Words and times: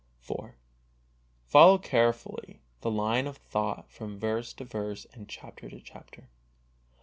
IV. 0.27 0.55
Follow 1.45 1.77
carefully 1.77 2.63
the 2.79 2.89
line 2.89 3.27
of 3.27 3.37
thought 3.37 3.87
from 3.91 4.17
verse 4.19 4.51
to 4.53 4.65
verse 4.65 5.05
and 5.13 5.29
chapter 5.29 5.69
to 5.69 5.79
chapter. 5.79 6.27